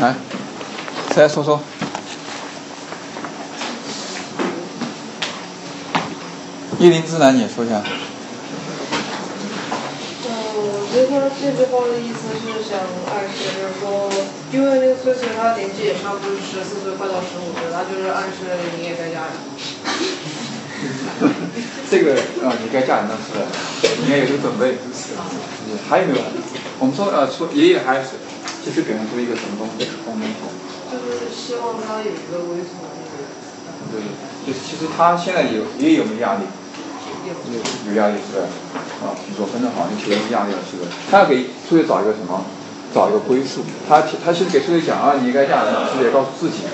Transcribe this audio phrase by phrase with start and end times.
[0.00, 0.14] 来，
[1.10, 1.60] 再说说。
[6.80, 7.80] 叶灵芝，来你说一下。
[10.92, 12.78] 就是说这句话的意思是想
[13.10, 14.10] 暗示，就是说，
[14.52, 18.46] 因为那个翠翠她年纪也差不多十四岁，快到十五岁，她就是暗示
[18.78, 19.32] 你也该嫁人。
[21.90, 22.14] 这个
[22.46, 23.46] 啊，你该嫁人了是吧？
[23.98, 24.78] 你应该有个准备。
[25.88, 26.22] 还有没有？
[26.78, 28.10] 我们说呃，说爷爷还是，
[28.64, 29.84] 其实表现出一个什么东西？
[29.84, 32.80] 就是希望他有一个微宠。
[33.92, 34.00] 对，
[34.46, 36.48] 就是其实他现在有也有没压力？
[37.28, 38.48] 有有压力是吧？
[39.04, 40.90] 啊，你说分的好，你提有压力了是不是？
[41.10, 42.44] 他要给出去找一个什么？
[42.94, 43.60] 找一个归宿。
[43.88, 46.64] 他他其实给出去讲啊，你应该嫁人了，是不是也告诉自己？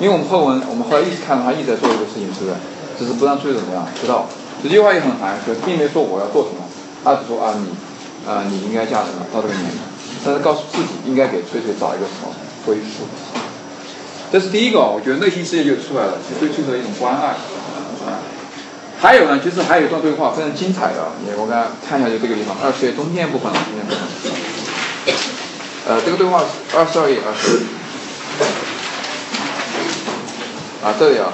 [0.00, 2.56] 因为我们后文，我们后来一直看到他一直在做这个事情，是不是？
[2.98, 4.26] 只是不让出去怎么样知道。
[4.62, 6.62] 这句话也很含蓄，并没说我要做什么，
[7.02, 7.70] 他只说啊你
[8.30, 9.78] 啊你应该嫁人了，到这个年龄，
[10.24, 13.04] 但是告诉自己应该给翠翠找一个什么归宿。
[14.30, 17.34] 这是第一个，我觉得内心世界就出来了，就对翠翠的一种关爱。
[19.00, 24.00] 还有呢，其实还有一段对话非常精彩的，也我刚看一下就这个地方，二十页中间部分，中间部分。
[25.88, 27.58] 呃，这个对话是二十二页二十。
[30.84, 31.32] 啊，这里啊，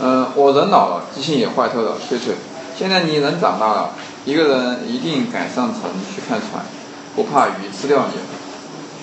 [0.00, 2.34] 嗯，我人老了，记性也坏透了，翠翠。
[2.78, 3.90] 现在你人长大了，
[4.24, 6.64] 一个人一定敢上城去看船，
[7.14, 8.20] 不怕鱼吃掉你。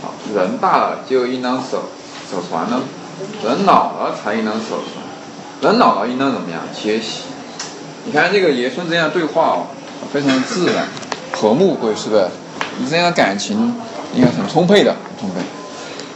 [0.02, 1.90] 好，人大了就应当守
[2.30, 2.81] 守船了，
[3.44, 5.03] 人老了才应当守船，
[5.62, 6.62] 人老了应当怎么样？
[6.73, 7.23] 歇息。
[8.06, 9.68] 你看这个爷孙之间对话哦，
[10.12, 10.88] 非常自然，
[11.34, 12.28] 和睦，贵是不是？
[12.80, 13.76] 你之间的感情
[14.16, 15.36] 应该很充沛的，充沛。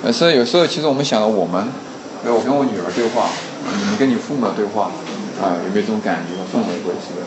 [0.03, 1.67] 呃，所以有时候其实我们想到我们，
[2.25, 3.29] 呃，我跟我女儿对话，
[3.77, 4.89] 你们跟你父母的对话，
[5.39, 7.25] 啊，有没有这种感觉和氛围，贵是不是？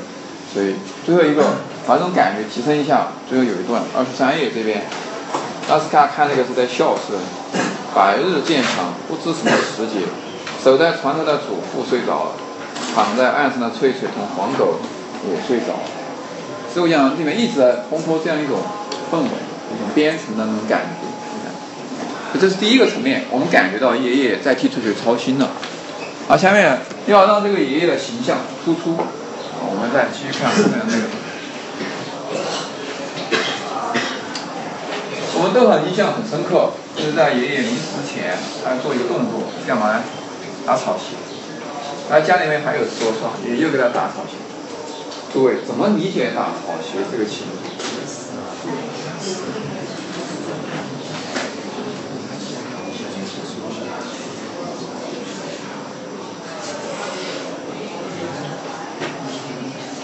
[0.53, 1.45] 所以最后一个
[1.87, 4.83] 把这种感觉提升一下，最后有一段二十三页这边，
[5.69, 7.15] 当时大家看那个是在笑，是
[7.95, 10.07] 白日渐长，不知什么时节，
[10.63, 12.31] 守在船头的祖父睡着了。
[12.95, 14.81] 躺在岸上的翠翠同黄狗
[15.29, 15.87] 也睡着了，
[16.73, 18.59] 所以我想里面一直在烘托这样一种
[19.13, 22.41] 氛围，一种编程的那种感觉。
[22.41, 25.51] 这是第一个层面，我们感觉到爷爷在替翠翠操心了。
[26.29, 28.97] 啊，下面要让这个爷爷的形象突出，
[29.61, 31.09] 我们再继续看后面的内容。
[35.35, 40.03] 我们都很印象很深刻，就是在爷爷临死前，他做一个动作，干嘛呢？
[40.67, 41.15] 打草鞋。
[42.11, 44.35] 他家里面还有说说，也又给他打草鞋。
[45.33, 47.68] 诸位怎么理解打草鞋这个情景？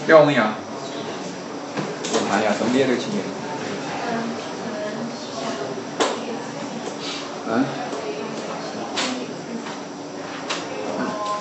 [0.07, 0.53] 廖文阳，
[2.13, 3.17] 我谈一下怎么理解这个情景？
[7.47, 7.65] 嗯？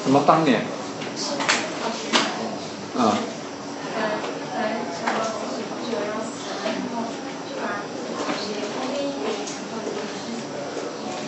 [0.02, 0.62] 什么当年？
[2.96, 3.12] 啊。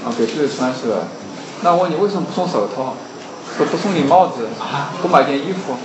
[0.05, 1.01] 啊，给自己穿是吧？
[1.63, 2.95] 那我问你，为什么不送手套？
[3.59, 4.49] 不不送你帽子？
[5.03, 5.77] 不买件衣服？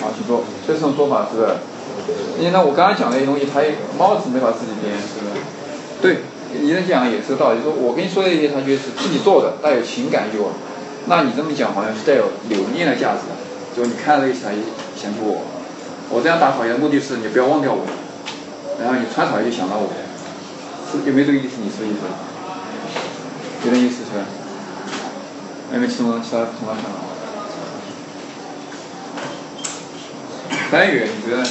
[0.00, 0.44] 好，请坐。
[0.66, 1.48] 这种说法是不是？
[2.38, 3.60] 你那我刚刚讲那些东西，他
[3.98, 5.32] 帽子没法自己编，是不是？
[6.00, 6.22] 对，
[6.60, 7.62] 你这讲也是道理。
[7.62, 10.44] 说我跟你说的一些，他觉得是自己做的，带有情感意味。
[11.06, 13.34] 那你这么讲，好像是带有留念的价值的。
[13.76, 14.54] 就你看这个才
[14.96, 15.42] 想起我，
[16.10, 17.84] 我这样打草鞋的目的是你不要忘掉我，
[18.80, 19.90] 然后你穿草鞋就想到我，
[21.06, 21.56] 有没有这个意思？
[21.62, 22.06] 你说意思？
[23.64, 24.24] 有点意思是吧？
[25.72, 26.88] 有没有其他其他补充的想法？
[30.70, 31.44] 三月，你觉得？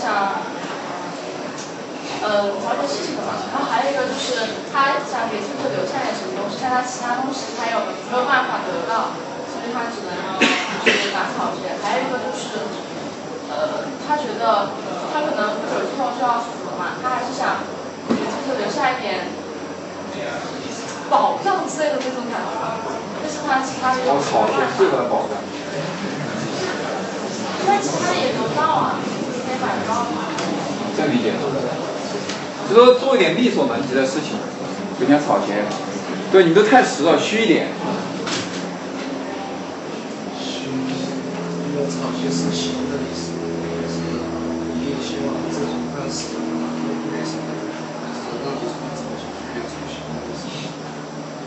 [0.00, 0.06] 想，
[2.20, 3.32] 呃，找点事情的嘛。
[3.48, 9.16] 然后还有一个就是，他想给翠翠留下点什么东西，但他其他东西他又没有办法得到，
[9.48, 10.12] 所以他只能
[10.84, 11.72] 就是打草鞋。
[11.80, 12.60] 还有一个就是，
[13.48, 14.76] 呃，他觉得
[15.12, 17.64] 他可能不久之后就要死了嘛，他还是想
[18.58, 19.32] 留下一点
[21.08, 22.52] 宝藏之类的那种感觉。
[23.22, 25.40] 但是他其他的哦，草鞋是个宝藏。
[27.66, 29.00] 但其他也得到啊。
[29.50, 30.06] 没买到
[30.96, 31.32] 这理解，
[32.70, 34.38] 就说做一点力所能及的事情，
[35.00, 35.64] 有点草鞋。
[36.30, 37.66] 对，你都太实了，虚一点。
[40.40, 40.70] 虚，
[41.76, 43.30] 要草钱是行的意思。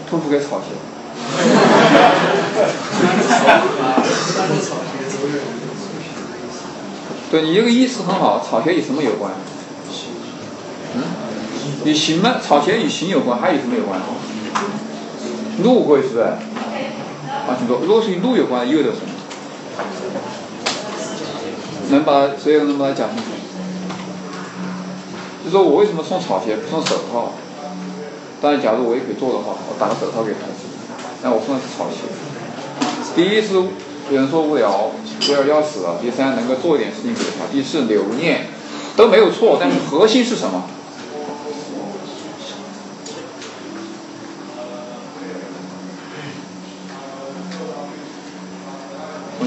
[0.09, 0.75] 托付给草鞋。
[7.31, 9.31] 对你这个意思很好，草鞋与什么有关？
[11.83, 12.35] 嗯，与行吗？
[12.41, 13.99] 草鞋与行有关，还与什么有关？
[15.63, 16.21] 路会是不是？
[16.21, 19.07] 啊，请说，如果是与路有关，意味着什么？
[21.89, 23.23] 能把谁能把它讲清楚？
[25.45, 27.33] 就说我为什么送草鞋不送手套？
[28.41, 30.65] 当然，假如我也可以做的话，我打个手套给孩子。
[31.21, 32.07] 那我送的是草鞋。
[33.15, 34.91] 第一是有人说无聊，
[35.29, 38.47] 无聊要死了，第三能够做一点事情给他，第四留念，
[38.95, 40.63] 都没有错，但是核心是什么？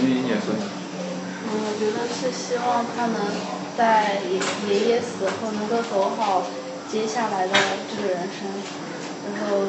[0.07, 0.55] 重新解释。
[0.55, 3.19] 嗯，我觉得是希望他能
[3.77, 4.39] 在爷
[4.71, 6.47] 爷爷死后能够走好
[6.89, 7.53] 接下来的
[7.91, 8.47] 这个人生，
[9.27, 9.67] 然后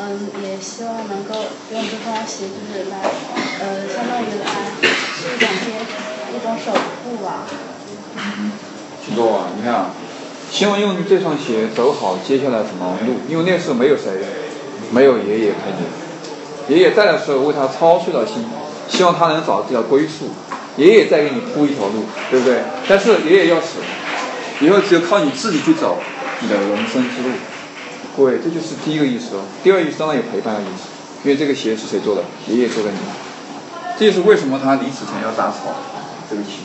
[0.00, 1.34] 嗯，也希望能够
[1.70, 2.96] 用这双鞋就是来，
[3.60, 5.76] 呃，相当于来是一种接
[6.32, 6.72] 一种守
[7.04, 7.44] 护吧。
[9.04, 9.90] 许多，你看啊，
[10.50, 14.24] 希望用这双鞋走好接下来什么路，因为那时候没有谁，
[14.90, 18.46] 没有爷爷陪你，爷爷在的时候为他操碎了心，
[18.88, 20.30] 希望他能找到自己的归宿，
[20.76, 22.62] 爷爷再给你铺一条路，对不对？
[22.88, 23.78] 但是爷爷要死，
[24.60, 25.98] 以后只有靠你自己去走
[26.40, 27.30] 你的人生之路。
[28.16, 29.42] 各位，这就是第一个意思哦。
[29.62, 30.88] 第二个意思当然有陪伴的意思，
[31.24, 32.22] 因为这个鞋是谁做的？
[32.48, 32.98] 爷爷做的你。
[33.98, 35.74] 这就是为什么他临死前要打草
[36.30, 36.58] 这个情节。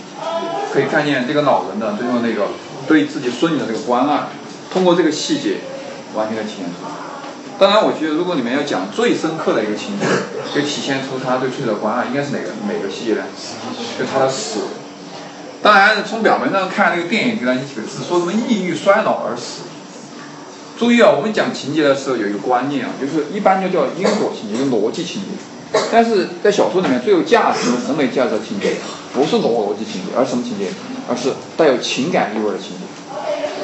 [0.72, 2.48] 可以看见这个老人的最后那个
[2.88, 4.28] 对自己孙女的这个关爱，
[4.72, 5.58] 通过这个细节
[6.14, 7.09] 完全的体现出来。
[7.60, 10.06] 当然，我觉得如果你们要讲最深刻的一个情节，
[10.56, 13.24] 就体现出他对翠的关爱，应该是哪个哪个细节呢？
[14.00, 14.62] 就他的死。
[15.62, 19.64] 当然，从表面上看，那个电影给他几个字，说什么抑郁衰老而死。
[20.80, 25.28] 注意啊，我们讲情节的时候有一个观念啊，就是一般就叫因果情节，就逻辑情节。
[25.92, 28.78] 但是在小说里面最有价值的审美价值的情节，
[29.14, 30.72] 不是逻逻辑情节，而是什么情节？
[31.10, 32.88] 而是带有情感意味的情节。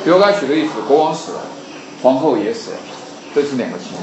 [0.03, 1.39] 比如我刚才举个例子，国王死了，
[2.03, 2.77] 皇后也死了，
[3.35, 3.97] 这是两个情节。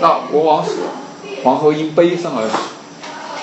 [0.00, 0.90] 那国王死了，
[1.42, 2.54] 皇后因悲伤而死，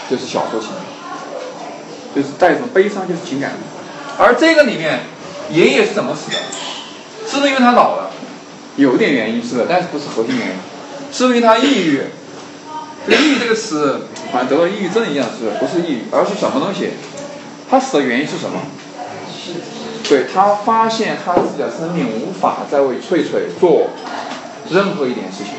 [0.09, 3.51] 就是小说情节，就是带着悲伤，就是情感。
[4.17, 5.01] 而这个里面，
[5.51, 6.37] 爷爷是怎么死的？
[7.27, 8.09] 是不是因为他老了？
[8.77, 10.53] 有点原因是的，但是不是核心原因？
[11.11, 12.03] 是不是因为他抑郁？
[13.05, 15.57] 这个“抑郁”这个词，好像得了抑郁症一样，是不是？
[15.59, 16.91] 不是抑郁，而是什么东西？
[17.69, 18.59] 他死的原因是什么？
[20.07, 23.87] 对他发现他自己的生命无法再为翠翠做
[24.71, 25.53] 任何一点事情，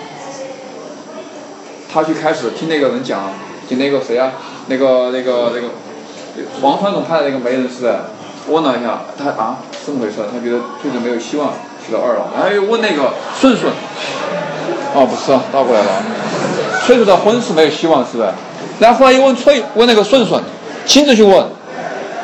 [1.93, 3.21] 他去开始听那个人讲，
[3.69, 4.33] 听那个谁啊？
[4.67, 5.69] 那个那个那个
[6.61, 8.05] 王传总派的那个媒人是的，
[8.49, 10.17] 问了一下，他啊，这么回事？
[10.33, 11.53] 他觉得翠翠没有希望
[11.85, 13.73] 娶到二老，然后又问那个顺顺，
[14.95, 15.91] 哦，不是，倒过来了。
[16.87, 18.29] 翠翠的婚事没有希望，是不是？
[18.79, 20.41] 然后后来又问翠，问那个顺顺，
[20.87, 21.35] 亲自去问，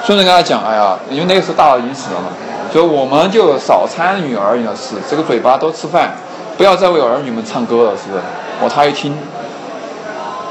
[0.04, 2.28] 顺顺跟他讲，哎呀，因为那个时候大佬已经死了嘛，
[2.72, 6.14] 所以我们就少参与儿女的事，这个嘴巴多吃饭，
[6.56, 8.22] 不要再为儿女们唱歌了，是不是？
[8.60, 9.14] 哦，他一听，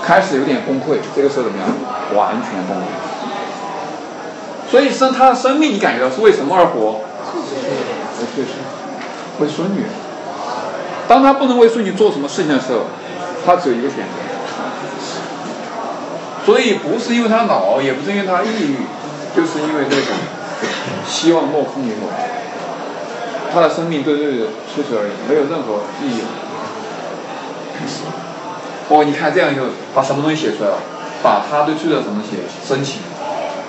[0.03, 1.67] 开始有点崩溃，这个时候怎么样？
[2.15, 2.83] 完全崩溃。
[4.69, 7.01] 所以生他的生命，你感觉到是为什么而活？
[9.39, 9.85] 为，孙女。
[11.07, 12.81] 当他不能为孙女做什么事情的时候。
[13.45, 14.03] 他只有一个选择，
[16.43, 18.77] 所以不是因为他老，也不是因为他抑郁，
[19.35, 20.07] 就是因为这种
[21.05, 22.09] 希望落空以后，
[23.55, 26.19] 他的生命对这个崔水而言没有任何意义。
[28.89, 29.63] 哦，你看这样就
[29.95, 30.77] 把什么东西写出来了？
[31.23, 32.99] 把他对崔水什么写深情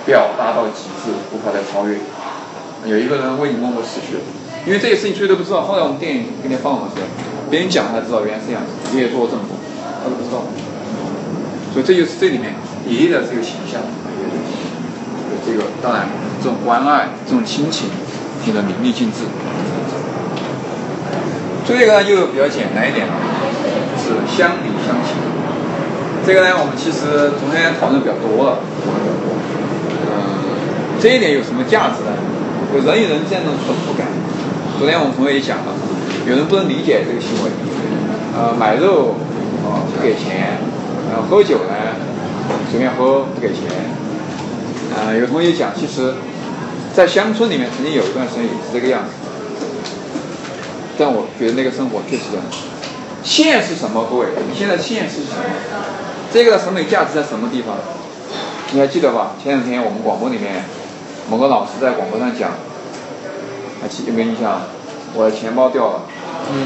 [0.05, 1.97] 表达到极致，无法再超越。
[2.85, 4.19] 有一个人为你默默死去，
[4.67, 5.63] 因为这些事情崔都不知道。
[5.63, 7.07] 后来我们电影给你放的时候，
[7.49, 9.55] 别人讲才知道原来是这样，你也做过证供。
[10.03, 10.43] 他都不知道，
[11.73, 12.53] 所以这就是这里面
[12.85, 13.81] 爷爷的这个形象，
[15.45, 16.07] 这个当然
[16.43, 17.89] 这种关爱、这种亲情，
[18.47, 19.27] 听得淋漓尽致。
[21.67, 23.11] 这个呢就比较简单一点了，
[23.99, 25.19] 是乡里乡亲。
[26.25, 28.63] 这个呢我们其实昨天讨论比较多了，
[30.07, 30.47] 嗯，
[31.01, 32.15] 这一点有什么价值呢？
[32.71, 34.07] 就人与人之间的淳朴感。
[34.79, 35.75] 昨天我们同学也讲了，
[36.25, 37.51] 有人不能理解这个行为，
[38.31, 39.15] 呃，买肉。
[39.67, 40.55] 啊，不给钱，
[41.11, 41.75] 然后喝酒呢，
[42.71, 43.67] 随便喝不给钱。
[44.95, 46.13] 啊，有同学讲，其实，
[46.97, 49.11] 在乡村里面曾经有一段时间也是这个样子，
[50.97, 52.43] 但我觉得那个生活确实这样。
[53.23, 54.07] 线是什么？
[54.09, 55.37] 各位，你现在线是什么？
[56.33, 57.75] 这个的审美价值在什么地方？
[58.71, 59.33] 你还记得吧？
[59.43, 60.65] 前两天我们广播里面，
[61.29, 62.53] 某个老师在广播上讲，
[63.79, 64.63] 还记有没有印象？
[65.13, 66.01] 我的钱包掉了，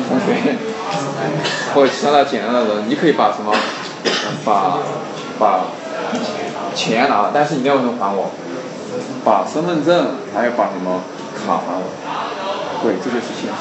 [0.07, 0.55] 同学。
[1.75, 3.53] 或者其他的简单的人，你可以把什么，
[4.45, 4.77] 把
[5.37, 5.65] 把
[6.73, 8.31] 钱拿了，但是你要什么还我？
[9.23, 11.01] 把身份证还有把什么
[11.35, 11.61] 卡？
[12.81, 13.53] 对，这就是现实。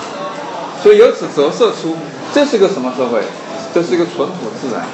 [0.82, 1.96] 所以由此折射出，
[2.32, 3.22] 这是个什么社会？
[3.74, 4.86] 这是一个淳朴自然，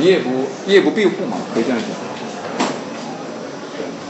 [0.00, 1.88] 夜不夜不闭户嘛，可以这样讲。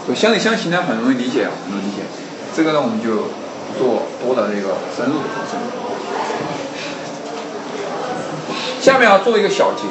[0.06, 2.02] 对，相里相形呢，很容易理解，很容易理解。
[2.54, 3.28] 这个呢，我们就
[3.78, 5.86] 做多的这个深入的讨论。
[8.80, 9.82] 下面要做一个小结，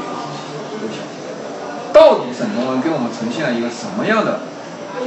[1.92, 4.40] 到底沈从文给我们呈现了一个什么样的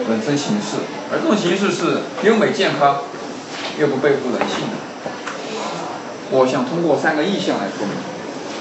[0.09, 0.77] 人生形式？
[1.11, 2.99] 而这种形式是优美健康，
[3.79, 4.77] 又不背负人性的。
[6.31, 7.97] 我想通过三个意象来说明，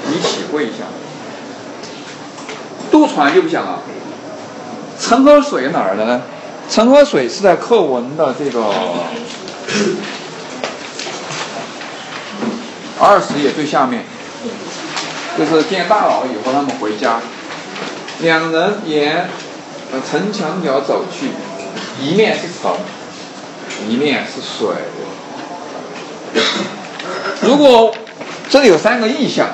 [0.10, 0.86] 你体会一下。
[2.90, 3.82] 渡船就不讲了，
[5.00, 6.22] 陈河水哪儿的呢？
[6.70, 8.66] 陈河水是在课文的这个
[13.00, 14.04] 二十页最下面，
[15.38, 17.20] 就是见大佬以后他们回家，
[18.20, 19.30] 两人沿
[19.92, 21.30] 那城墙角走去，
[22.02, 22.76] 一面是城，
[23.90, 24.68] 一面是水。
[27.42, 27.96] 如果
[28.50, 29.50] 这里有三个意象，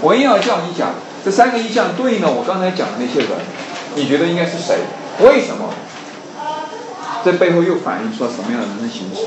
[0.00, 3.30] 我硬要叫你讲这三个意象对应的我刚才讲的那些人，
[3.94, 4.78] 你觉得应该是谁？
[5.20, 5.72] 为什么？
[7.24, 9.22] 这背后又反映出了什么样的人生形式？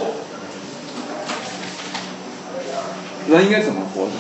[3.28, 4.12] 人应该怎么活着？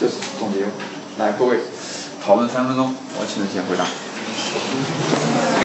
[0.00, 0.64] 这是总结。
[1.18, 1.58] 来，各位
[2.24, 5.29] 讨论三分钟，我请人先回答。